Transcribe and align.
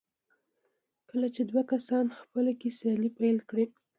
کله 1.09 1.27
چې 1.35 1.41
دوه 1.49 1.61
کسان 1.71 2.05
خپله 2.19 2.51
کې 2.59 2.69
سیالي 2.77 3.09
پيل 3.17 3.37
کړي. 3.49 3.65